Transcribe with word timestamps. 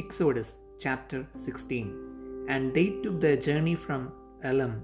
Exodus 0.00 0.48
chapter 0.82 1.26
16 1.44 2.46
And 2.52 2.72
they 2.76 2.88
took 3.02 3.20
their 3.22 3.38
journey 3.46 3.74
from 3.84 4.02
Elim, 4.50 4.74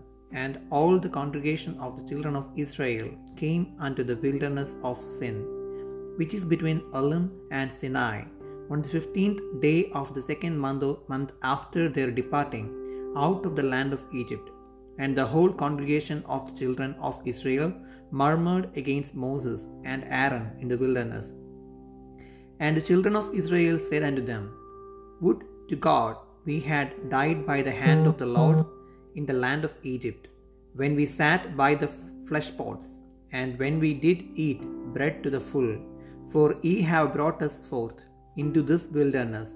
and 0.42 0.54
all 0.76 0.94
the 0.98 1.12
congregation 1.16 1.74
of 1.86 1.92
the 1.96 2.06
children 2.08 2.34
of 2.40 2.48
Israel 2.64 3.08
came 3.42 3.64
unto 3.86 4.02
the 4.08 4.16
wilderness 4.24 4.70
of 4.82 5.04
Sin, 5.18 5.36
which 6.18 6.34
is 6.38 6.44
between 6.54 6.80
Elim 7.00 7.26
and 7.58 7.70
Sinai, 7.70 8.16
on 8.72 8.80
the 8.82 8.92
fifteenth 8.96 9.42
day 9.66 9.78
of 10.00 10.10
the 10.16 10.24
second 10.30 10.56
month 11.12 11.32
after 11.54 11.84
their 11.88 12.10
departing 12.20 12.66
out 13.24 13.46
of 13.46 13.54
the 13.60 13.68
land 13.74 13.92
of 13.98 14.04
Egypt. 14.22 14.48
And 14.98 15.14
the 15.14 15.30
whole 15.34 15.52
congregation 15.64 16.18
of 16.34 16.42
the 16.48 16.56
children 16.62 16.90
of 17.08 17.22
Israel 17.34 17.70
murmured 18.22 18.66
against 18.82 19.14
Moses 19.28 19.60
and 19.92 20.02
Aaron 20.22 20.46
in 20.62 20.68
the 20.72 20.80
wilderness. 20.84 21.26
And 22.64 22.76
the 22.76 22.86
children 22.90 23.16
of 23.22 23.32
Israel 23.42 23.78
said 23.88 24.04
unto 24.10 24.24
them, 24.32 24.44
Would 25.24 25.42
to 25.70 25.76
God 25.88 26.14
we 26.48 26.56
had 26.70 26.88
died 27.16 27.40
by 27.50 27.58
the 27.66 27.76
hand 27.82 28.04
of 28.10 28.16
the 28.22 28.30
Lord 28.38 28.58
in 29.18 29.24
the 29.28 29.40
land 29.44 29.64
of 29.68 29.74
Egypt, 29.94 30.24
when 30.80 30.94
we 30.98 31.06
sat 31.18 31.42
by 31.62 31.70
the 31.82 31.90
flesh 32.28 32.48
pots, 32.58 32.88
and 33.40 33.58
when 33.62 33.76
we 33.84 33.90
did 34.06 34.20
eat 34.46 34.62
bread 34.94 35.16
to 35.24 35.30
the 35.34 35.44
full. 35.50 35.72
For 36.32 36.48
ye 36.66 36.74
have 36.92 37.14
brought 37.16 37.40
us 37.46 37.56
forth 37.70 37.98
into 38.42 38.60
this 38.70 38.84
wilderness 38.98 39.50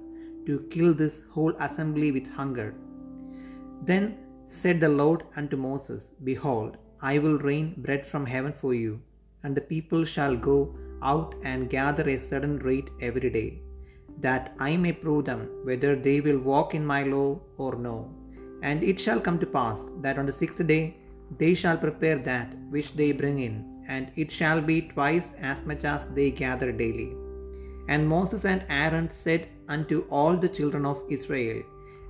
to 0.46 0.66
kill 0.74 0.92
this 1.02 1.16
whole 1.34 1.54
assembly 1.66 2.10
with 2.16 2.34
hunger. 2.38 2.68
Then 3.90 4.04
said 4.60 4.78
the 4.80 4.94
Lord 5.00 5.22
unto 5.40 5.56
Moses, 5.68 6.02
Behold, 6.30 6.72
I 7.12 7.18
will 7.24 7.38
rain 7.50 7.66
bread 7.86 8.04
from 8.10 8.26
heaven 8.34 8.54
for 8.62 8.74
you, 8.82 8.92
and 9.42 9.54
the 9.54 9.68
people 9.74 10.04
shall 10.14 10.36
go 10.50 10.58
out 11.12 11.34
and 11.50 11.74
gather 11.78 12.06
a 12.08 12.18
certain 12.30 12.58
rate 12.70 12.90
every 13.08 13.30
day, 13.38 13.48
that 14.20 14.54
I 14.58 14.76
may 14.76 14.92
prove 14.92 15.24
them 15.26 15.42
whether 15.64 15.94
they 15.94 16.20
will 16.20 16.38
walk 16.38 16.74
in 16.74 16.84
my 16.84 17.02
law 17.02 17.40
or 17.56 17.74
no. 17.76 17.96
And 18.62 18.82
it 18.82 18.98
shall 19.00 19.20
come 19.20 19.38
to 19.40 19.46
pass 19.46 19.78
that 20.02 20.18
on 20.18 20.26
the 20.26 20.32
sixth 20.32 20.66
day 20.66 20.96
they 21.38 21.54
shall 21.54 21.76
prepare 21.76 22.18
that 22.18 22.54
which 22.70 22.94
they 22.94 23.12
bring 23.12 23.38
in, 23.40 23.84
and 23.86 24.10
it 24.16 24.30
shall 24.30 24.60
be 24.60 24.82
twice 24.82 25.32
as 25.38 25.64
much 25.64 25.84
as 25.84 26.06
they 26.08 26.30
gather 26.30 26.72
daily. 26.72 27.10
And 27.88 28.08
Moses 28.08 28.44
and 28.44 28.64
Aaron 28.68 29.08
said 29.10 29.48
unto 29.68 30.04
all 30.10 30.36
the 30.36 30.48
children 30.48 30.84
of 30.84 31.02
Israel, 31.08 31.62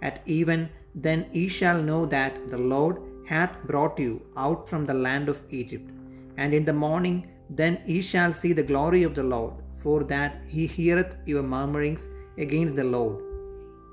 At 0.03 0.23
even 0.27 0.69
then 0.95 1.27
ye 1.33 1.49
shall 1.49 1.81
know 1.83 2.07
that 2.07 2.49
the 2.53 2.59
Lord 2.59 2.97
hath 3.27 3.63
brought 3.65 3.99
you 3.99 4.23
out 4.37 4.69
from 4.69 4.87
the 4.87 4.95
land 5.07 5.29
of 5.29 5.43
Egypt. 5.51 5.91
And 6.37 6.55
in 6.55 6.65
the 6.65 6.73
morning 6.73 7.29
then 7.51 7.81
ye 7.87 8.01
shall 8.01 8.33
see 8.33 8.53
the 8.53 8.69
glory 8.71 9.03
of 9.03 9.15
the 9.15 9.23
Lord, 9.23 9.55
for 9.83 10.05
that 10.13 10.43
he 10.47 10.67
heareth 10.67 11.17
your 11.27 11.43
murmurings 11.43 12.09
against 12.45 12.77
the 12.77 12.85
Lord. 12.85 13.19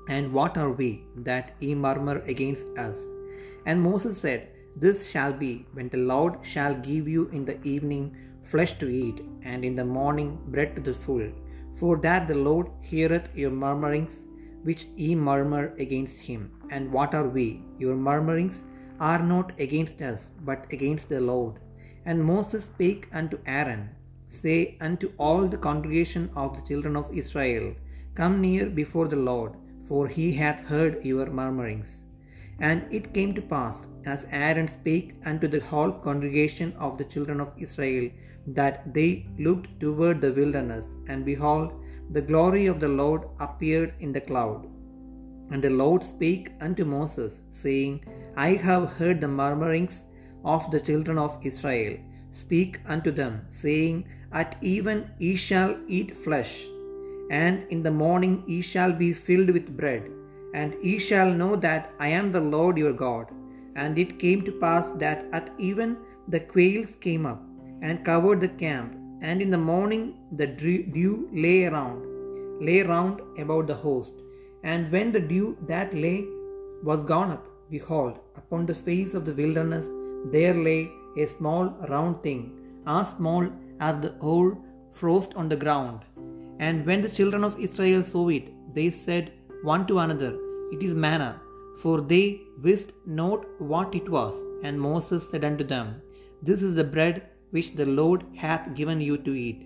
And 0.08 0.32
what 0.32 0.56
are 0.56 0.72
we 0.80 0.90
that 1.16 1.54
ye 1.60 1.74
murmur 1.74 2.18
against 2.34 2.68
us? 2.78 2.98
And 3.66 3.82
Moses 3.82 4.18
said, 4.24 4.48
This 4.76 5.10
shall 5.10 5.32
be 5.32 5.66
when 5.72 5.88
the 5.88 6.04
Lord 6.12 6.34
shall 6.52 6.74
give 6.74 7.08
you 7.08 7.28
in 7.28 7.44
the 7.44 7.60
evening 7.74 8.04
flesh 8.50 8.74
to 8.80 8.88
eat, 8.88 9.18
and 9.42 9.64
in 9.68 9.74
the 9.80 9.84
morning 9.98 10.30
bread 10.52 10.70
to 10.76 10.82
the 10.88 10.94
full. 11.04 11.26
For 11.80 11.96
that 12.06 12.28
the 12.28 12.40
Lord 12.48 12.68
heareth 12.90 13.28
your 13.34 13.50
murmurings 13.50 14.14
which 14.66 14.86
ye 14.96 15.14
murmur 15.28 15.64
against 15.84 16.16
him. 16.28 16.42
And 16.70 16.92
what 16.96 17.14
are 17.18 17.28
we? 17.28 17.46
Your 17.78 17.96
murmurings 18.08 18.56
are 19.00 19.22
not 19.22 19.52
against 19.66 20.00
us, 20.10 20.30
but 20.48 20.66
against 20.76 21.08
the 21.08 21.20
Lord. 21.32 21.54
And 22.06 22.24
Moses 22.32 22.64
spake 22.66 23.08
unto 23.12 23.38
Aaron, 23.46 23.84
Say 24.28 24.76
unto 24.80 25.12
all 25.18 25.46
the 25.46 25.58
congregation 25.58 26.30
of 26.34 26.54
the 26.54 26.66
children 26.66 26.96
of 26.96 27.10
Israel, 27.12 27.74
Come 28.14 28.40
near 28.40 28.66
before 28.66 29.08
the 29.08 29.16
Lord, 29.16 29.52
for 29.88 30.08
he 30.08 30.32
hath 30.32 30.64
heard 30.64 31.04
your 31.04 31.26
murmurings. 31.26 32.02
And 32.58 32.86
it 32.90 33.12
came 33.14 33.34
to 33.34 33.42
pass, 33.42 33.86
as 34.04 34.26
Aaron 34.30 34.68
spake 34.68 35.14
unto 35.24 35.48
the 35.48 35.60
whole 35.60 35.92
congregation 35.92 36.72
of 36.78 36.96
the 36.98 37.04
children 37.04 37.40
of 37.40 37.52
Israel, 37.56 38.10
that 38.46 38.94
they 38.94 39.26
looked 39.38 39.80
toward 39.80 40.20
the 40.20 40.32
wilderness, 40.32 40.86
and 41.08 41.24
behold, 41.24 41.72
the 42.12 42.22
glory 42.22 42.66
of 42.66 42.80
the 42.80 42.88
Lord 42.88 43.28
appeared 43.40 43.94
in 44.00 44.12
the 44.12 44.20
cloud. 44.20 44.66
And 45.50 45.62
the 45.62 45.70
Lord 45.70 46.02
spake 46.02 46.50
unto 46.60 46.84
Moses, 46.84 47.40
saying, 47.52 48.04
I 48.36 48.50
have 48.54 48.92
heard 48.92 49.20
the 49.20 49.28
murmurings 49.28 50.04
of 50.44 50.70
the 50.70 50.80
children 50.80 51.18
of 51.18 51.38
Israel. 51.42 51.98
Speak 52.42 52.72
unto 52.94 53.10
them, 53.20 53.34
saying, 53.62 53.96
At 54.40 54.50
even 54.74 54.98
ye 55.24 55.32
shall 55.46 55.72
eat 55.96 56.10
flesh, 56.24 56.54
and 57.44 57.56
in 57.74 57.80
the 57.86 57.96
morning 58.04 58.34
ye 58.52 58.58
shall 58.70 58.92
be 59.02 59.10
filled 59.26 59.50
with 59.56 59.76
bread, 59.80 60.04
and 60.58 60.74
ye 60.86 60.94
shall 61.08 61.30
know 61.40 61.54
that 61.66 61.84
I 62.06 62.08
am 62.18 62.26
the 62.34 62.46
Lord 62.54 62.76
your 62.82 62.96
God. 63.06 63.26
And 63.82 63.98
it 64.02 64.20
came 64.24 64.42
to 64.44 64.60
pass 64.64 64.86
that 65.02 65.20
at 65.38 65.48
even 65.68 65.90
the 66.34 66.42
quails 66.52 66.92
came 67.06 67.24
up 67.32 67.40
and 67.86 68.06
covered 68.10 68.40
the 68.42 68.54
camp, 68.64 68.90
and 69.28 69.40
in 69.44 69.50
the 69.56 69.64
morning 69.72 70.04
the 70.40 70.48
dew 70.96 71.14
lay 71.44 71.58
around, 71.70 72.00
lay 72.68 72.80
round 72.92 73.16
about 73.44 73.66
the 73.70 73.80
host. 73.86 74.14
And 74.72 74.92
when 74.94 75.10
the 75.16 75.24
dew 75.32 75.46
that 75.72 75.98
lay 76.04 76.18
was 76.90 77.10
gone 77.14 77.32
up, 77.36 77.44
behold, 77.74 78.14
upon 78.42 78.62
the 78.66 78.80
face 78.88 79.12
of 79.18 79.24
the 79.28 79.36
wilderness 79.42 79.86
there 80.36 80.56
lay 80.68 80.80
a 81.16 81.26
small 81.26 81.66
round 81.92 82.22
thing, 82.26 82.42
as 82.86 83.10
small 83.16 83.44
as 83.80 83.96
the 84.04 84.12
hoar 84.24 84.58
frost 85.00 85.32
on 85.34 85.48
the 85.48 85.62
ground. 85.64 86.00
And 86.66 86.86
when 86.88 87.02
the 87.02 87.14
children 87.18 87.44
of 87.44 87.60
Israel 87.66 88.02
saw 88.02 88.28
it, 88.38 88.46
they 88.76 88.88
said 88.90 89.32
one 89.70 89.86
to 89.88 89.98
another, 90.04 90.32
It 90.74 90.82
is 90.88 90.94
manna, 91.06 91.30
for 91.82 91.96
they 92.00 92.26
wist 92.66 92.92
not 93.20 93.40
what 93.72 93.94
it 94.00 94.08
was. 94.16 94.34
And 94.64 94.80
Moses 94.88 95.28
said 95.30 95.44
unto 95.50 95.64
them, 95.64 95.88
This 96.48 96.62
is 96.62 96.74
the 96.74 96.90
bread 96.96 97.16
which 97.54 97.74
the 97.80 97.86
Lord 98.00 98.24
hath 98.44 98.74
given 98.74 99.00
you 99.08 99.16
to 99.26 99.32
eat. 99.46 99.60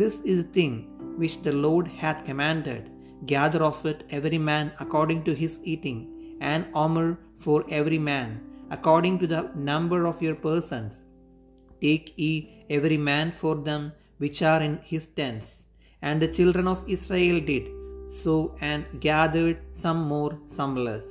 This 0.00 0.14
is 0.32 0.38
the 0.44 0.50
thing 0.56 0.74
which 1.20 1.36
the 1.46 1.56
Lord 1.66 1.86
hath 2.02 2.24
commanded. 2.30 2.90
Gather 3.32 3.62
of 3.70 3.78
it 3.90 4.04
every 4.10 4.40
man 4.50 4.72
according 4.84 5.20
to 5.24 5.34
his 5.42 5.54
eating, 5.72 5.98
an 6.40 6.62
omer 6.74 7.18
for 7.44 7.64
every 7.78 8.00
man, 8.10 8.30
according 8.70 9.18
to 9.20 9.26
the 9.26 9.50
number 9.54 10.06
of 10.06 10.20
your 10.20 10.34
persons. 10.34 10.96
Take 11.80 12.12
ye 12.16 12.64
every 12.70 12.96
man 12.96 13.32
for 13.32 13.54
them 13.54 13.92
which 14.18 14.42
are 14.42 14.62
in 14.62 14.78
his 14.82 15.06
tents. 15.06 15.56
And 16.02 16.20
the 16.20 16.28
children 16.28 16.66
of 16.68 16.84
Israel 16.86 17.40
did 17.40 17.66
so, 18.10 18.56
and 18.60 18.84
gathered 19.00 19.58
some 19.74 20.02
more, 20.08 20.38
some 20.48 20.76
less. 20.76 21.02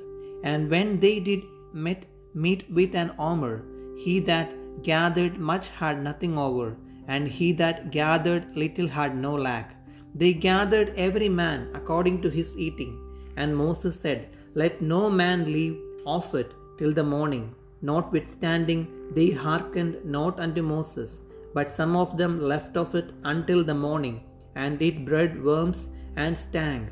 And 0.44 0.70
when 0.70 1.00
they 1.00 1.20
did 1.20 1.44
met, 1.74 2.06
mete 2.34 2.70
with 2.72 2.96
an 2.96 3.14
omer, 3.20 3.64
he 3.98 4.20
that 4.22 4.50
gathered 4.84 5.38
much 5.38 5.70
had 5.70 6.02
nothing 6.02 6.38
over, 6.38 6.78
and 7.08 7.28
he 7.28 7.52
that 7.54 7.92
gathered 7.92 8.56
little 8.56 8.88
had 8.88 9.16
no 9.16 9.36
lack. 9.36 9.76
They 10.16 10.34
gathered 10.34 10.94
every 10.96 11.30
man 11.30 11.70
according 11.74 12.22
to 12.22 12.30
his 12.30 12.50
eating. 12.56 12.94
And 13.36 13.56
Moses 13.56 13.98
said, 14.02 14.30
Let 14.54 14.82
no 14.82 15.10
man 15.10 15.46
leave 15.52 15.78
off 16.06 16.34
it 16.34 16.54
till 16.78 16.94
the 16.94 17.03
morning. 17.16 17.53
Notwithstanding, 17.81 18.81
they 19.12 19.30
hearkened 19.31 19.97
not 20.03 20.40
unto 20.40 20.62
Moses, 20.62 21.19
but 21.53 21.72
some 21.72 21.96
of 21.96 22.18
them 22.18 22.41
left 22.41 22.75
of 22.78 22.96
it 22.96 23.12
until 23.24 23.63
the 23.63 23.80
morning, 23.88 24.24
and 24.56 24.81
it 24.81 25.06
bred 25.06 25.44
worms 25.44 25.88
and 26.16 26.38
stank. 26.38 26.90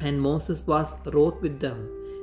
And 0.00 0.20
Moses 0.20 0.66
was 0.66 0.88
wroth 1.14 1.40
with 1.40 1.58
them, 1.60 1.78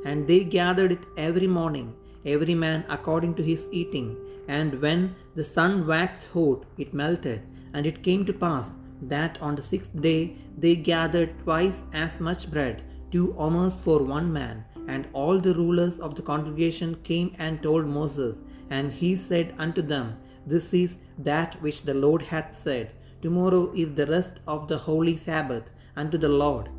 and 0.05 0.27
they 0.27 0.43
gathered 0.43 0.91
it 0.91 1.05
every 1.17 1.47
morning, 1.47 1.93
every 2.25 2.55
man 2.55 2.85
according 2.89 3.35
to 3.35 3.43
his 3.43 3.67
eating. 3.71 4.09
And 4.47 4.81
when 4.81 5.15
the 5.35 5.43
sun 5.43 5.87
waxed 5.87 6.27
hot, 6.33 6.65
it 6.77 6.93
melted. 6.93 7.41
And 7.73 7.85
it 7.85 8.03
came 8.03 8.25
to 8.25 8.33
pass 8.33 8.69
that 9.01 9.37
on 9.41 9.55
the 9.55 9.61
sixth 9.61 9.93
day 10.01 10.37
they 10.57 10.75
gathered 10.75 11.37
twice 11.43 11.81
as 11.93 12.19
much 12.19 12.49
bread, 12.49 12.83
two 13.11 13.33
omers 13.37 13.81
for 13.81 13.99
one 14.03 14.31
man. 14.31 14.63
And 14.87 15.07
all 15.13 15.39
the 15.39 15.55
rulers 15.55 15.99
of 15.99 16.15
the 16.15 16.21
congregation 16.21 16.95
came 17.03 17.33
and 17.39 17.61
told 17.61 17.85
Moses. 17.85 18.37
And 18.69 18.91
he 18.91 19.15
said 19.15 19.53
unto 19.57 19.81
them, 19.81 20.15
This 20.45 20.73
is 20.73 20.97
that 21.19 21.61
which 21.61 21.83
the 21.83 21.93
Lord 21.93 22.21
hath 22.21 22.53
said. 22.53 22.91
Tomorrow 23.21 23.73
is 23.73 23.93
the 23.95 24.05
rest 24.05 24.39
of 24.47 24.67
the 24.67 24.77
holy 24.77 25.15
Sabbath 25.15 25.63
unto 25.95 26.17
the 26.17 26.29
Lord. 26.29 26.69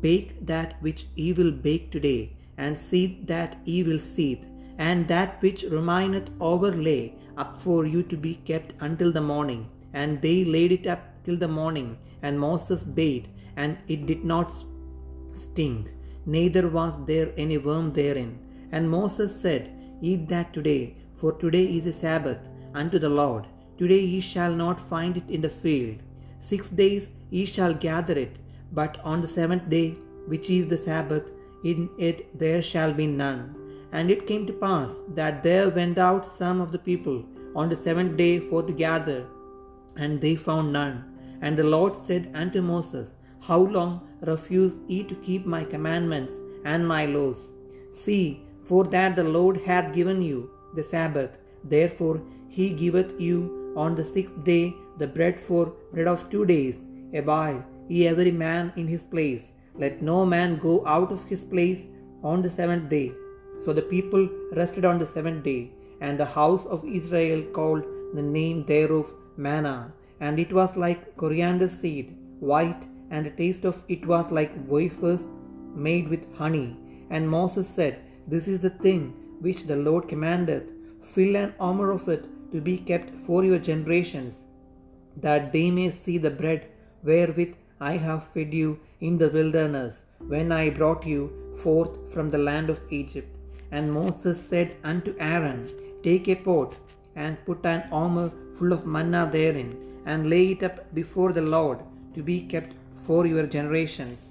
Bake 0.00 0.44
that 0.46 0.76
which 0.82 1.06
ye 1.14 1.32
will 1.32 1.52
bake 1.52 1.92
today, 1.92 2.36
and 2.58 2.76
seethe 2.76 3.26
that 3.26 3.58
ye 3.64 3.82
will 3.82 4.00
seethe, 4.00 4.44
and 4.78 5.06
that 5.08 5.40
which 5.42 5.64
remaineth 5.64 6.30
overlay 6.40 7.14
up 7.36 7.60
for 7.62 7.86
you 7.86 8.02
to 8.02 8.16
be 8.16 8.34
kept 8.50 8.72
until 8.80 9.12
the 9.12 9.20
morning. 9.20 9.68
And 9.92 10.20
they 10.20 10.44
laid 10.44 10.72
it 10.72 10.86
up 10.86 11.02
till 11.24 11.36
the 11.36 11.48
morning, 11.48 11.98
and 12.22 12.38
Moses 12.38 12.82
bade, 12.82 13.28
and 13.56 13.78
it 13.88 14.06
did 14.06 14.24
not 14.24 14.52
stink, 15.32 15.90
neither 16.26 16.68
was 16.68 16.94
there 17.06 17.32
any 17.36 17.58
worm 17.58 17.92
therein. 17.92 18.38
And 18.72 18.90
Moses 18.90 19.40
said, 19.40 19.72
Eat 20.02 20.28
that 20.28 20.52
today, 20.52 20.96
for 21.12 21.32
today 21.32 21.64
is 21.64 21.86
a 21.86 21.92
Sabbath 21.92 22.38
unto 22.74 22.98
the 22.98 23.08
Lord. 23.08 23.46
Today 23.78 24.00
ye 24.00 24.20
shall 24.20 24.52
not 24.52 24.80
find 24.80 25.16
it 25.16 25.28
in 25.28 25.40
the 25.40 25.48
field. 25.48 25.98
Six 26.40 26.68
days 26.68 27.08
ye 27.30 27.44
shall 27.44 27.74
gather 27.74 28.18
it, 28.18 28.36
but 28.72 28.98
on 29.04 29.20
the 29.20 29.28
seventh 29.28 29.68
day 29.68 29.96
which 30.26 30.50
is 30.50 30.66
the 30.68 30.76
Sabbath, 30.76 31.30
in 31.64 31.88
it 31.98 32.38
there 32.38 32.62
shall 32.62 32.92
be 32.92 33.06
none. 33.06 33.54
And 33.92 34.10
it 34.10 34.26
came 34.26 34.46
to 34.46 34.52
pass 34.52 34.90
that 35.14 35.42
there 35.42 35.70
went 35.70 35.98
out 35.98 36.26
some 36.26 36.60
of 36.60 36.72
the 36.72 36.78
people 36.78 37.24
on 37.54 37.68
the 37.68 37.76
seventh 37.76 38.16
day 38.16 38.38
for 38.38 38.62
to 38.62 38.72
gather, 38.72 39.26
and 39.96 40.20
they 40.20 40.36
found 40.36 40.72
none. 40.72 41.04
And 41.40 41.56
the 41.56 41.64
Lord 41.64 41.94
said 42.06 42.30
unto 42.34 42.60
Moses, 42.60 43.14
How 43.40 43.60
long 43.60 44.05
refuse 44.22 44.76
ye 44.88 45.02
to 45.04 45.14
keep 45.16 45.46
my 45.46 45.64
commandments 45.64 46.32
and 46.64 46.86
my 46.86 47.06
laws? 47.06 47.48
See, 47.92 48.42
for 48.62 48.84
that 48.84 49.16
the 49.16 49.24
Lord 49.24 49.58
hath 49.58 49.94
given 49.94 50.22
you 50.22 50.50
the 50.74 50.82
Sabbath, 50.82 51.38
therefore 51.64 52.20
he 52.48 52.70
giveth 52.70 53.20
you 53.20 53.74
on 53.76 53.94
the 53.94 54.04
sixth 54.04 54.42
day 54.44 54.74
the 54.98 55.06
bread 55.06 55.38
for 55.38 55.72
bread 55.92 56.08
of 56.08 56.28
two 56.30 56.44
days. 56.46 56.76
Abide 57.14 57.62
ye 57.88 58.08
every 58.08 58.30
man 58.30 58.72
in 58.76 58.86
his 58.86 59.02
place. 59.02 59.42
Let 59.74 60.02
no 60.02 60.24
man 60.24 60.56
go 60.56 60.86
out 60.86 61.12
of 61.12 61.24
his 61.24 61.40
place 61.40 61.80
on 62.22 62.42
the 62.42 62.50
seventh 62.50 62.88
day. 62.88 63.12
So 63.64 63.72
the 63.72 63.82
people 63.82 64.28
rested 64.52 64.84
on 64.84 64.98
the 64.98 65.06
seventh 65.06 65.44
day, 65.44 65.70
and 66.00 66.18
the 66.18 66.24
house 66.24 66.66
of 66.66 66.84
Israel 66.84 67.42
called 67.52 67.84
the 68.14 68.22
name 68.22 68.62
thereof 68.62 69.12
manna, 69.36 69.92
and 70.20 70.38
it 70.38 70.52
was 70.52 70.76
like 70.76 71.16
coriander 71.16 71.68
seed, 71.68 72.16
white, 72.40 72.82
and 73.10 73.26
the 73.26 73.30
taste 73.30 73.64
of 73.64 73.82
it 73.88 74.06
was 74.06 74.30
like 74.30 74.52
wafers 74.66 75.22
made 75.74 76.08
with 76.08 76.32
honey. 76.36 76.76
And 77.10 77.28
Moses 77.28 77.68
said, 77.68 78.00
This 78.26 78.48
is 78.48 78.60
the 78.60 78.70
thing 78.70 79.02
which 79.40 79.64
the 79.64 79.76
Lord 79.76 80.08
commandeth, 80.08 80.72
fill 81.00 81.36
an 81.36 81.54
omer 81.60 81.90
of 81.92 82.08
it 82.08 82.24
to 82.52 82.60
be 82.60 82.78
kept 82.78 83.10
for 83.26 83.44
your 83.44 83.58
generations, 83.58 84.34
that 85.16 85.52
they 85.52 85.70
may 85.70 85.90
see 85.90 86.18
the 86.18 86.30
bread 86.30 86.62
wherewith 87.02 87.54
I 87.80 87.96
have 87.96 88.28
fed 88.32 88.52
you 88.54 88.78
in 89.00 89.18
the 89.18 89.28
wilderness, 89.28 90.02
when 90.32 90.50
I 90.50 90.70
brought 90.70 91.04
you 91.06 91.22
forth 91.62 92.12
from 92.12 92.30
the 92.30 92.44
land 92.48 92.70
of 92.70 92.80
Egypt. 92.90 93.30
And 93.70 93.92
Moses 93.92 94.38
said 94.50 94.76
unto 94.90 95.14
Aaron, 95.18 95.60
Take 96.02 96.28
a 96.28 96.36
pot, 96.36 96.74
and 97.14 97.44
put 97.44 97.64
an 97.66 97.84
omer 98.02 98.28
full 98.56 98.72
of 98.72 98.86
manna 98.86 99.28
therein, 99.36 99.70
and 100.06 100.30
lay 100.30 100.46
it 100.54 100.62
up 100.62 100.94
before 100.94 101.32
the 101.32 101.46
Lord, 101.56 101.78
to 102.14 102.22
be 102.22 102.38
kept 102.52 102.72
for 103.06 103.24
your 103.24 103.46
generations. 103.46 104.25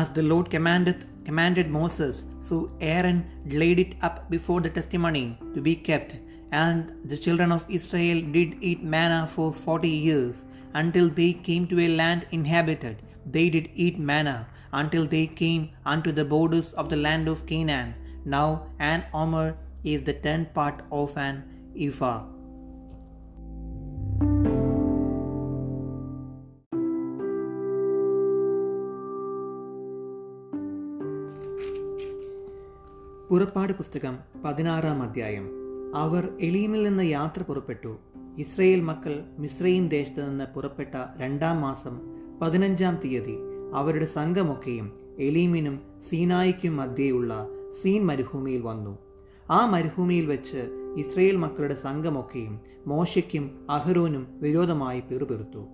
As 0.00 0.10
the 0.16 0.24
Lord 0.32 0.48
commanded 0.54 0.98
commanded 1.26 1.68
Moses. 1.78 2.24
So 2.48 2.56
Aaron 2.92 3.18
laid 3.60 3.78
it 3.84 3.92
up 4.06 4.16
before 4.34 4.60
the 4.64 4.72
testimony 4.78 5.26
to 5.54 5.60
be 5.68 5.74
kept, 5.88 6.12
and 6.62 6.92
the 7.10 7.18
children 7.24 7.52
of 7.56 7.66
Israel 7.78 8.20
did 8.36 8.50
eat 8.70 8.82
manna 8.94 9.20
for 9.34 9.48
forty 9.66 9.94
years, 10.08 10.36
until 10.82 11.08
they 11.20 11.32
came 11.48 11.66
to 11.72 11.78
a 11.86 11.94
land 12.00 12.26
inhabited. 12.38 12.96
They 13.34 13.46
did 13.54 13.68
eat 13.86 13.98
manna 14.10 14.38
until 14.80 15.04
they 15.14 15.26
came 15.42 15.64
unto 15.94 16.12
the 16.18 16.28
borders 16.34 16.68
of 16.82 16.88
the 16.92 17.00
land 17.06 17.28
of 17.32 17.46
Canaan. 17.50 17.90
Now 18.36 18.46
an 18.92 19.04
omer 19.22 19.48
is 19.92 20.02
the 20.08 20.16
tenth 20.26 20.52
part 20.58 20.78
of 21.00 21.16
an 21.28 21.36
ephah. 21.86 22.20
പുറപ്പാട് 33.32 33.72
പുസ്തകം 33.72 34.18
പതിനാറാം 34.44 35.02
അധ്യായം. 35.02 35.50
അവർ 35.96 36.28
എലീമിൽ 36.40 36.82
നിന്ന് 36.82 37.02
യാത്ര 37.02 37.42
പുറപ്പെട്ടു. 37.42 37.98
Israel 38.38 38.80
മക്കൾ 38.80 39.24
മിശ്രയും 39.38 39.88
ദേശത്ത് 39.88 40.30
നിന്ന് 40.30 40.44
പുറപ്പെട്ട 40.54 40.88
രണ്ടാം 41.16 41.60
മാസം 41.60 42.00
പതിനഞ്ചാം 42.42 42.98
തീയതി 43.04 43.36
അവരുടെ 43.74 44.04
സംഘമൊക്കെയും 44.04 45.16
എലീമിനും 45.18 45.80
സീനായിക്കും 46.10 46.76
മധ്യേയുള്ള 46.76 47.46
സീൻ 47.82 48.06
മരുഭൂമിയിൽ 48.06 48.60
വന്നു. 48.60 48.98
ആ 49.50 49.66
മരുഭൂമിയിൽ 49.66 50.26
വെച്ച് 50.26 50.68
ഇസ്രയേൽ 50.96 51.36
മക്കളുടെ 51.36 51.74
സംഘമൊക്കെയും 51.74 52.60
മോശയ്ക്കും 52.86 53.66
അഹരോനും 53.70 54.26
വിരോധമായി 54.40 55.00
പിറുപിറുത്തു. 55.00 55.66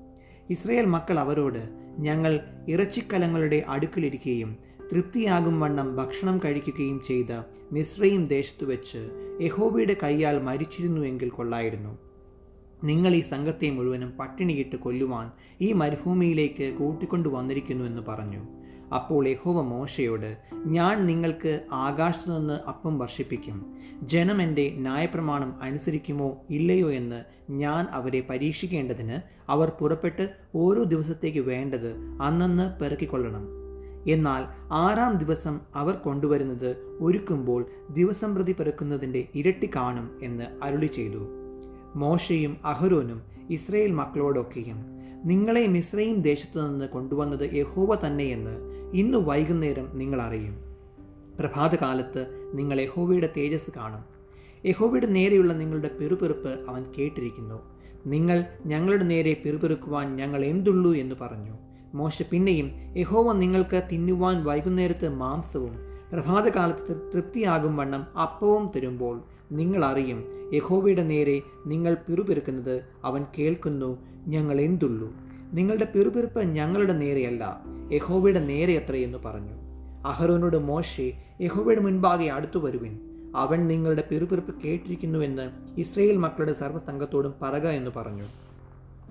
ഇസ്രയേൽ 0.50 0.84
മക്കൾ 0.84 1.18
അവരോട് 1.18 1.68
ഞങ്ങൾ 1.98 2.40
ഇറച്ചിക്കലങ്ങളുടെ 2.68 3.64
അടുക്കിലിരിക്കുകയും 3.68 4.68
തൃപ്തിയാകും 4.92 5.60
വണ്ണം 5.60 5.96
ഭക്ഷണം 5.96 6.40
കഴിക്കുകയും 6.44 7.00
ചെയ്ത 7.08 7.42
മിശ്രയും 7.72 8.24
ദേശത്തു 8.24 8.64
വെച്ച് 8.64 9.10
യഹോബയുടെ 9.40 9.96
കൈയാൽ 10.02 10.42
മരിച്ചിരുന്നുവെങ്കിൽ 10.42 11.28
കൊള്ളായിരുന്നു. 11.28 11.98
നിങ്ങൾ 12.84 13.14
ഈ 13.14 13.22
സംഘത്തെ 13.22 13.70
മുഴുവനും 13.70 14.10
പട്ടിണിയിട്ട് 14.10 14.76
കൊല്ലുവാൻ 14.76 15.30
ഈ 15.60 15.72
മരുഭൂമിയിലേക്ക് 15.72 16.74
കൂട്ടിക്കൊണ്ടു 16.74 17.28
വന്നിരിക്കുന്നു 17.28 17.84
എന്ന് 17.84 18.02
പറഞ്ഞു. 18.08 18.46
അപ്പോൾ 18.94 19.28
യഹോവ 19.28 19.62
മോശയോട് 19.62 20.36
ഞാൻ 20.66 21.06
നിങ്ങൾക്ക് 21.06 21.60
ആകാശത്തു 21.72 22.38
നിന്ന് 22.38 22.68
അപ്പം 22.68 22.98
വർഷിപ്പിക്കും. 22.98 23.74
ജനം 24.02 24.42
എന്റെ 24.42 24.70
ന്യായപ്രമാണം 24.76 25.62
അനുസരിക്കുമോ 25.62 26.44
ഇല്ലയോ 26.50 26.92
എന്ന് 26.92 27.52
ഞാൻ 27.52 27.86
അവരെ 27.90 28.26
പരീക്ഷിക്കേണ്ടതിന് 28.30 29.20
അവർ 29.50 29.72
പുറപ്പെട്ട് 29.80 30.30
ഓരോ 30.54 30.82
ദിവസത്തേക്ക് 30.82 31.38
വേണ്ടത് 31.38 31.96
അന്നന്ന് 32.22 32.80
പെറുക്കിക്കൊള്ളണം. 32.80 33.57
എന്നാൽ 34.06 34.72
ആറാം 34.72 35.18
ദിവസം 35.18 35.60
അവർ 35.74 35.94
കൊണ്ടുവരുന്നത് 35.94 36.96
ഒരുക്കുമ്പോൾ 37.00 37.66
ദിവസം 37.90 38.34
പ്രതി 38.34 38.52
പെറുക്കുന്നതിന്റെ 38.52 39.28
ഇരട്ടി 39.34 39.70
കാണും 39.76 40.10
എന്ന് 40.22 40.44
അരുളി 40.62 40.86
ചെയ്തു. 40.86 41.28
മോശയും 41.96 42.56
അഹരോനും 42.64 43.22
ഇസ്രയേൽ 43.50 43.92
മക്കളോടൊക്കെയും 43.92 44.98
നിങ്ങളെ 45.24 45.66
മിശ്രയും 45.66 46.22
ദേശത്തു 46.22 46.60
നിന്ന് 46.60 46.88
കൊണ്ടുവന്നത് 46.88 47.54
യഹോവ 47.54 47.94
തന്നെയെന്ന് 48.06 48.56
ഇന്ന് 48.94 49.18
വൈകുന്നേരം 49.18 49.90
നിങ്ങൾ 49.94 50.22
അറിയും. 50.22 50.56
പ്രഭാതകാലത്ത് 51.40 52.50
നിങ്ങൾ 52.54 52.80
യഹോവയുടെ 52.80 53.32
തേജസ് 53.36 53.70
കാണും. 53.76 54.04
യഹോവയുടെ 54.66 55.06
നേരെയുള്ള 55.06 55.52
നിങ്ങളുടെ 55.52 55.90
പെറുപെറുപ്പ് 56.00 56.58
അവൻ 56.68 56.84
കേട്ടിരിക്കുന്നു. 56.98 57.62
നിങ്ങൾ 58.06 58.44
ഞങ്ങളുടെ 58.66 59.04
നേരെ 59.04 59.42
പെറുപെറുക്കുവാൻ 59.44 60.16
ഞങ്ങൾ 60.16 60.44
എന്തുള്ളൂ 60.44 60.94
എന്ന് 60.94 61.14
പറഞ്ഞു. 61.20 61.67
മോശ 61.94 62.22
പിന്നെയും 62.22 62.70
യഹോവ 62.96 63.32
നിങ്ങൾക്ക് 63.32 63.88
തിന്നുവാൻ 63.92 64.44
വൈകുന്നേരത്ത് 64.44 65.08
മാംസവും 65.08 65.78
പ്രഭാതകാലത്ത് 66.12 67.10
തൃപ്തിയാകും 67.14 67.76
വണ്ണം 67.76 68.18
അപ്പവും 68.18 68.70
തരുമ്പോൾ 68.76 69.22
നിങ്ങൾ 69.52 69.84
അറിയും 69.84 70.24
യഹോവയുടെ 70.54 71.02
നേരെ 71.02 71.42
നിങ്ങൾ 71.66 71.94
പിറുപിറുക്കുന്നത് 71.94 72.84
അവൻ 73.04 73.24
കേൾക്കുന്നു 73.38 73.98
ഞങ്ങൾ 74.26 74.60
എന്തുള്ളൂ? 74.60 75.12
നിങ്ങളുടെ 75.52 75.84
പിറുപിറുപ്പ് 75.94 76.40
ഞങ്ങളുടെ 76.40 76.92
നേരെയല്ല 76.92 77.62
യഹോവയുടെ 77.92 78.40
നേരെ 78.40 78.72
എത്രയെന്ന് 78.72 79.18
പറഞ്ഞു. 79.18 79.52
അഹരോനോട് 80.06 80.56
മോശെ 80.56 81.12
യഹോവയുടെ 81.40 81.80
മുൻപാകെ 81.80 82.26
അടുത്തു 82.26 82.58
വരുവിൻ. 82.58 82.98
അവൻ 83.36 83.66
നിങ്ങളുടെ 83.66 84.04
പിറുപിറുപ്പ് 84.10 84.62
കേട്ടിരിക്കുന്നുവെന്ന് 84.62 85.50
ഇസ്രയേൽ 85.80 86.16
മക്കളുടെ 86.16 86.52
സർവസംഘത്തോടും 86.52 87.34
പറക 87.42 87.66
എന്ന് 87.66 87.90
പറഞ്ഞു. 87.96 88.24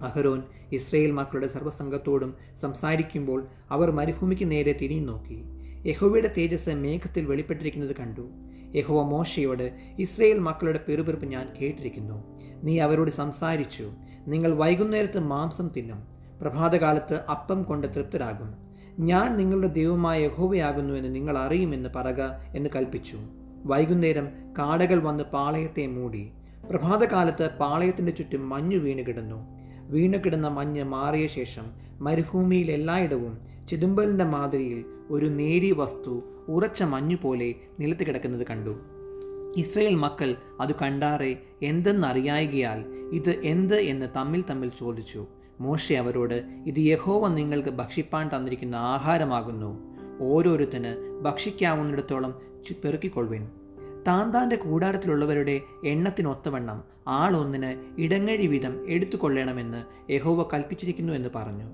അഹരോൻ 0.01 0.43
ഇസ്രയേൽ 0.71 1.11
മക്കളുടെ 1.11 1.47
സർവസംഘത്തോടും 1.47 2.35
സംസാരിക്കുമ്പോൾ 2.61 3.47
അവർ 3.71 3.91
മരുഭൂമിക്ക് 3.91 4.51
നേരെ 4.51 4.77
തിരിഞ്ഞു 4.81 5.05
നോക്കി. 5.05 5.43
യഹോവയുടെ 5.89 6.31
തേജസ് 6.37 6.69
മേഘത്തിൽ 6.69 7.25
വെളിപ്പെട്ടിരിക്കുന്നത് 7.25 7.95
കണ്ടു. 7.95 8.29
യഹോവ 8.75 9.03
മോശയോട് 9.03 9.79
ഇസ്രയേൽ 9.99 10.39
മക്കളുടെ 10.39 10.79
പെറുപെറുപ്പ് 10.87 11.25
ഞാൻ 11.25 11.49
കേട്ടിരിക്കുന്നു. 11.61 12.23
നീ 12.63 12.79
അവരോട് 12.79 13.11
സംസാരിച്ചു. 13.11 13.91
നിങ്ങൾ 14.27 14.53
വൈകുന്നേരത്ത് 14.53 15.19
മാംസം 15.19 15.69
തിന്നും. 15.77 16.07
പ്രഭാതകാലത്ത് 16.41 17.13
അപ്പം 17.13 17.63
കൊണ്ട് 17.63 17.87
തൃപ്തരാകും. 17.87 18.67
ഞാൻ 18.99 19.37
നിങ്ങളുടെ 19.37 19.67
ദൈവമായ 19.67 20.23
യഹോവയാകുന്നു 20.23 20.93
എന്ന് 20.93 21.15
നിങ്ങൾ 21.15 21.37
അറിയുമെന്ന് 21.37 21.89
പറക 21.95 22.21
എന്ന് 22.55 22.69
കൽപ്പിച്ചു 22.75 23.17
വൈകുന്നേരം 23.65 24.27
കാടകൾ 24.57 24.99
വന്ന് 24.99 25.23
പാളയത്തെ 25.23 25.87
മൂടി. 25.87 26.31
പ്രഭാതകാലത്ത് 26.69 27.49
പാളയത്തിന്റെ 27.59 28.11
ചുറ്റും 28.11 28.49
മഞ്ഞു 28.49 28.77
വീണ് 28.77 29.05
കിടന്നു. 29.07 29.56
വീണു 29.87 30.17
കിടന്ന 30.17 30.47
മഞ്ഞ് 30.47 30.83
മാറിയ 30.83 31.27
ശേഷം 31.27 31.63
മരുഭൂമിയിൽ 31.99 32.71
എല്ലായിടവും 32.71 33.37
ചിദംബലിന്റെ 33.69 34.23
മാതിരിയിൽ 34.23 34.85
ഒരു 35.09 35.25
നേരിയ 35.25 35.71
വസ്തു 35.71 36.23
ഉറച്ച 36.47 36.83
മഞ്ഞു 36.83 37.17
പോലെ 37.21 37.55
നിലത്ത് 37.79 38.07
കിടക്കുന്നത് 38.07 38.47
കണ്ടു. 38.47 38.79
ഇസ്രയേൽ 39.57 39.95
മക്കൾ 39.95 40.35
അത് 40.61 40.75
കണ്ടാറെ 40.75 41.37
എന്തെന്നറിയായികയാൽ 41.63 42.85
ഇത് 43.13 43.29
എന്ത് 43.29 43.75
എന്ന് 43.75 44.05
തമ്മിൽ 44.15 44.43
തമ്മിൽ 44.49 44.71
ചോദിച്ചു. 44.79 45.27
മോശെ 45.59 45.93
അവരോട് 45.93 46.43
ഇത് 46.67 46.79
യഹോവ 46.79 47.27
നിങ്ങൾക്ക് 47.27 47.69
ഭക്ഷിപ്പാൻ 47.69 48.29
തന്നിരിക്കുന്ന 48.35 48.75
ആഹാരമാകുന്നു. 48.75 49.97
ഓരോരുത്തന് 50.21 51.21
ഭക്ഷിക്കാവുന്നിടത്തോളം 51.21 52.33
ചു- 52.67 52.77
പെറുക്കിക്കൊള്ളുവിൻ 54.07 54.33
താന്റെ 54.33 54.55
കൂടാരത്തിലുള്ളവരുടെ 54.55 55.61
എണ്ണത്തിനൊത്തവണ്ണം 55.85 56.83
ആളൊന്നിന് 57.07 58.01
ഇടങ്ങഴി 58.01 58.47
വീതം 58.47 58.89
എടുത്തുകൊള്ളണമെന്ന് 58.89 60.11
യഹോവ 60.11 60.49
കൽപ്പിച്ചിരിക്കുന്നു 60.53 61.13
എന്ന് 61.13 61.29
പറഞ്ഞു. 61.35 61.65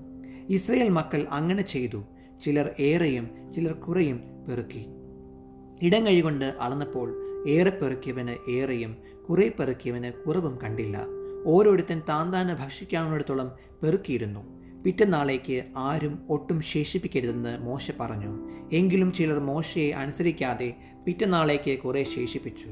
ഇസ്രയേൽ 0.48 0.88
മക്കൾ 0.88 1.26
അങ്ങനെ 1.30 1.62
ചെയ്തു. 1.62 2.04
ചിലർ 2.44 2.70
ഏറെയും 2.80 3.52
ചിലർ 3.54 3.72
കുറയും 3.72 4.20
പെറുക്കി. 4.48 4.86
ഇടങ്ങഴി 5.82 6.20
കൊണ്ട് 6.20 6.44
അളന്നപ്പോൾ 6.44 7.08
ഏറെ 7.48 7.70
പെറുക്കിയവന് 7.70 8.50
ഏറെയും 8.50 8.96
കുറേ 9.28 9.50
പെറുക്കിയവന് 9.58 10.12
കുറവും 10.12 10.58
കണ്ടില്ല. 10.62 11.06
ഓരോരുത്തൻ 11.46 12.02
താന്താന് 12.08 12.52
ഭക്ഷിക്കാവുന്നിടത്തോളം 12.52 13.52
പെറുക്കിയിരുന്നു. 13.82 14.53
പിറ്റന്നാളേക്ക് 14.84 15.64
ആരും 15.76 16.18
ഒട്ടും 16.28 16.60
ശേഷിപ്പിക്കരുതെന്ന് 16.60 17.58
മോശ 17.58 17.90
പറഞ്ഞു. 18.00 18.50
എങ്കിലും 18.72 19.12
ചിലർ 19.12 19.38
മോശയെ 19.38 19.90
അനുസരിക്കാതെ 19.90 20.76
പിറ്റന്നാളേക്ക് 21.06 21.78
കുറെ 21.78 22.04
ശേഷിപ്പിച്ചു. 22.04 22.68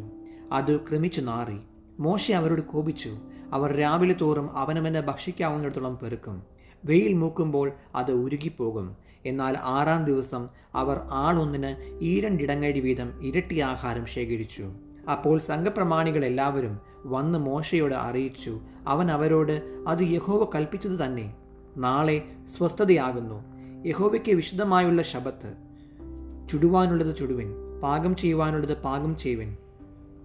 അത് 0.52 0.80
ക്രമിച്ചു 0.80 1.20
നാറി. 1.20 1.58
മോശ 2.00 2.32
അവരോട് 2.32 2.60
കോപിച്ചു. 2.60 3.18
അവർ 3.52 3.76
രാവിലെ 3.76 4.14
തോറും 4.20 4.56
അവനവന് 4.56 4.98
ഭക്ഷിക്കാവുന്നിടത്തോളം 4.98 5.98
പെറുക്കും. 6.02 6.42
വെയിൽ 6.84 7.12
മൂക്കുമ്പോൾ 7.12 7.72
അത് 7.94 8.12
ഉരുകിപ്പോകും. 8.12 8.96
എന്നാൽ 9.26 9.56
ആറാം 9.62 10.04
ദിവസം 10.04 10.48
അവർ 10.74 11.00
ആളൊന്നിന് 11.10 11.98
ഈരണ്ടിടങ്ങഴി 12.02 12.80
വീതം 12.80 13.26
ഇരട്ടി 13.26 13.60
ആഹാരം 13.60 14.06
ശേഖരിച്ചു. 14.06 14.72
അപ്പോൾ 15.12 15.38
സംഘപ്രമാണികൾ 15.38 16.24
എല്ലാവരും 16.24 16.80
വന്ന് 17.04 17.38
മോശയോട് 17.38 17.94
അറിയിച്ചു. 17.94 18.60
അവൻ 18.86 19.10
അവരോട് 19.10 19.84
അത് 19.86 20.02
യഹോവ 20.02 20.50
കൽപ്പിച്ചത് 20.54 21.04
തന്നെ. 21.04 21.41
നാളെ 21.76 22.22
സ്വസ്ഥതയാകുന്നു. 22.56 23.44
യഹോവയ്ക്ക് 23.88 24.32
വിശുദ്ധമായുള്ള 24.32 25.02
ശബത്ത് 25.02 25.54
ചുടുവാനുള്ളത് 26.50 27.16
ചുടുവിൻ 27.16 27.80
പാകം 27.82 28.16
ചെയ്യുവാനുള്ളത് 28.16 28.82
പാകം 28.82 29.18
ചെയ്യുവിൻ. 29.18 29.56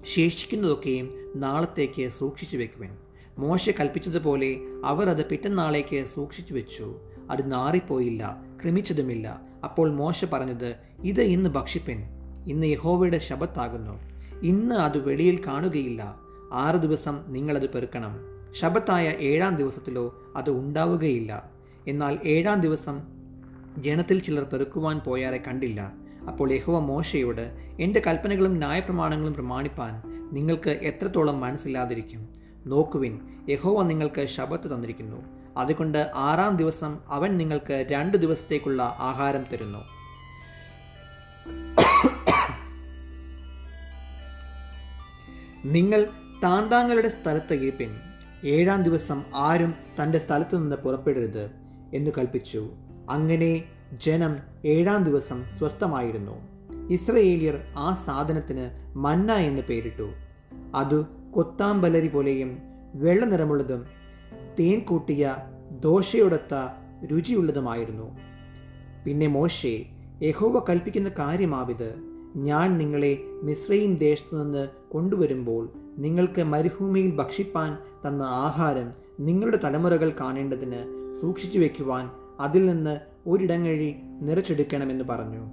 ശേഷിക്കുന്നതൊക്കെയും 0.04 1.32
നാളത്തേക്ക് 1.36 2.10
സൂക്ഷിച്ചു 2.10 2.58
വെക്കുവിൻ. 2.58 2.90
മോശ 3.38 3.70
കൽപ്പിച്ചതുപോലെ 3.70 4.58
അവർ 4.86 5.10
അത് 5.10 5.26
പിറ്റന്നാളേക്ക് 5.26 6.06
സൂക്ഷിച്ചു 6.16 6.54
വെച്ചു. 6.54 6.96
അത് 7.32 7.52
നാറിപ്പോയില്ല 7.52 8.44
ക്രമിച്ചതുമില്ല. 8.64 9.42
അപ്പോൾ 9.64 9.92
മോശ 9.92 10.26
പറഞ്ഞത് 10.26 10.76
ഇത് 11.04 11.22
ഇന്ന് 11.22 11.50
ഭക്ഷിപ്പിൻ. 11.50 12.04
ഇന്ന് 12.48 12.68
യഹോവയുടെ 12.68 13.20
ശബത്താകുന്നു 13.20 14.00
ഇന്ന് 14.42 14.76
അത് 14.76 14.98
വെളിയിൽ 14.98 15.46
കാണുകയില്ല. 15.46 16.20
ആറ് 16.54 16.76
ദിവസം 16.76 17.24
നിങ്ങളത് 17.28 17.70
പെറുക്കണം. 17.70 18.37
ശബത്തായ 18.52 19.08
ഏഴാം 19.20 19.56
ദിവസത്തിലോ 19.56 20.16
അത് 20.36 20.50
ഉണ്ടാവുകയില്ല. 20.50 21.50
എന്നാൽ 21.88 22.20
ഏഴാം 22.26 22.62
ദിവസം 22.62 23.02
ജനത്തിൽ 23.78 24.20
ചിലർ 24.20 24.44
പെറുക്കുവാൻ 24.44 25.00
പോയാരെ 25.00 25.44
കണ്ടില്ല. 25.48 25.94
അപ്പോൾ 26.28 26.52
യഹോവ 26.52 26.80
മോശയോട് 26.80 27.76
എന്റെ 27.80 28.02
കൽപ്പനകളും 28.08 28.58
ന്യായപ്രമാണങ്ങളും 28.58 29.34
പ്രമാണിപ്പാൻ 29.34 30.02
നിങ്ങൾക്ക് 30.34 30.70
എത്രത്തോളം 30.70 31.40
മനസ്സില്ലാതിരിക്കും? 31.40 32.30
നോക്കുവിൻ 32.66 33.20
യഹോവ 33.50 33.84
നിങ്ങൾക്ക് 33.84 34.26
ശബത്ത് 34.26 34.76
തന്നിരിക്കുന്നു. 34.76 35.22
അതുകൊണ്ട് 35.58 36.12
ആറാം 36.16 36.58
ദിവസം 36.58 36.98
അവൻ 37.08 37.38
നിങ്ങൾക്ക് 37.38 37.86
രണ്ട് 37.92 38.18
ദിവസത്തേക്കുള്ള 38.18 38.84
ആഹാരം 38.84 39.46
തരുന്നു. 39.54 39.80
നിങ്ങൾ 45.66 46.08
താന്താങ്ങളുടെ 46.44 47.10
സ്ഥലത്ത് 47.10 47.54
ഇരിപ്പിൻ. 47.54 47.96
ഏഴാം 48.46 48.84
ദിവസം 48.84 49.24
ആരും 49.36 49.74
തന്റെ 50.04 50.18
സ്ഥലത്തു 50.18 50.58
നിന്ന് 50.58 50.76
പുറപ്പെടരുത് 50.76 51.52
എന്ന് 51.94 52.12
കൽപ്പിച്ചു. 52.18 52.70
അങ്ങനെ 53.10 53.64
ജനം 54.06 54.38
ഏഴാം 54.66 55.04
ദിവസം 55.04 55.44
സ്വസ്ഥമായിരുന്നു. 55.58 56.48
ഇസ്രയേലിയർ 56.90 57.62
ആ 57.78 58.04
സാധനത്തിന് 58.06 58.70
മന്ന 58.98 59.34
എന്ന് 59.34 59.62
പേരിട്ടു. 59.62 60.12
അത് 60.76 61.06
കൊത്താമ്പലരി 61.06 62.08
പോലെയും 62.08 62.58
വെള്ള 62.96 63.26
നിറമുള്ളതും 63.26 63.86
തേൻ 64.60 64.80
കൂട്ടിയ 64.80 65.36
ദോശയോടൊത്ത 65.72 66.54
രുചിയുള്ളതുമായിരുന്നു. 67.12 68.18
പിന്നെ 69.06 69.28
മോശെ 69.28 69.86
യഹോവ 70.24 70.66
കൽപ്പിക്കുന്ന 70.70 71.12
കാര്യമാവിത് 71.20 72.07
ഞാൻ 72.38 72.78
നിങ്ങളെ 72.78 73.18
മിശ്രയും 73.44 73.98
ദേശത്തു 73.98 74.44
നിന്ന് 74.44 74.68
കൊണ്ടുവരുമ്പോൾ 74.92 75.70
നിങ്ങൾക്ക് 75.98 76.44
മരുഭൂമിയിൽ 76.44 77.16
ഭക്ഷിപ്പാൻ 77.16 77.78
തന്ന 78.08 78.24
ആഹാരം 78.24 78.92
നിങ്ങളുടെ 79.20 79.60
തലമുറകൾ 79.64 80.14
കാണേണ്ടതിന് 80.20 81.12
സൂക്ഷിച്ചു 81.22 81.60
വയ്ക്കുവാൻ 81.60 82.10
അതിൽ 82.40 82.66
നിന്ന് 82.66 83.00
ഒരിടങ്ങഴി 83.28 83.96
നിറച്ചെടുക്കണമെന്ന് 84.22 85.04
പറഞ്ഞു. 85.04 85.46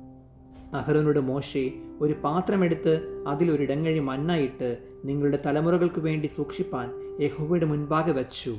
അഹ്റോനോട് 0.76 1.18
മോശെ 1.18 1.72
ഒരു 2.00 2.12
പാത്രമെടുത്ത് 2.12 3.24
അതിൽ 3.28 3.50
കഴി 3.84 3.98
മണ്ണായിട്ട് 3.98 4.78
നിങ്ങളുടെ 5.04 5.38
തലമുറകൾക്ക് 5.46 6.00
വേണ്ടി 6.00 6.26
സൂക്ഷിപ്പാൻ 6.26 6.90
യഹോവയുടെ 7.20 7.66
മുൻപാകെ 7.66 8.12
വച്ചു. 8.12 8.56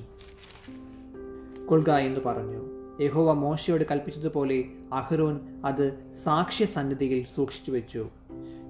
കൊള്ളുക 1.66 1.92
എന്ന് 1.92 2.20
പറഞ്ഞു. 2.26 2.75
യഹോവ 3.02 3.34
മോശയോട് 3.34 3.84
കൽപ്പിച്ചതുപോലെ 3.92 4.64
അഹ്റോൻ 4.94 5.40
അത് 5.66 6.12
സാക്ഷ്യ 6.24 6.66
സന്നിധിയിൽ 6.66 7.26
സൂക്ഷിച്ചു 7.36 7.72
വെച്ചു. 7.72 8.10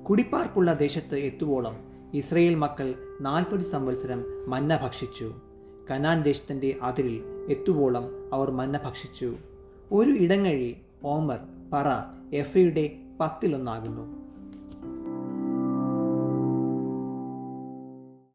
കുടിപ്പാർപ്പുള്ള 0.10 0.74
ദേശത്ത് 0.74 1.16
എത്തുവോളം 1.16 1.78
ഇസ്രയേൽ 2.14 2.56
മക്കൾ 2.56 2.94
നാൽപ്പത് 3.22 3.72
സംവത്സരം 3.72 4.50
മന്ന 4.50 4.78
ഭക്ഷിച്ചു. 4.78 5.36
കനാൻ 5.92 6.24
ദേശത്തിന്റെ 6.24 6.78
അതിരിൽ 6.82 7.24
എത്തുവോളം 7.50 8.34
അവർ 8.34 8.52
മന്ന 8.52 8.80
ഭക്ഷിച്ചു. 8.86 9.36
ഒരു 9.92 10.12
ഇടങ്ങഴി 10.12 10.78
ഓമർ 11.04 11.40
പറ 11.74 11.86
എഫയുടെ 12.36 12.96
പത്തിലൊന്നാകുന്നു. 13.20 14.25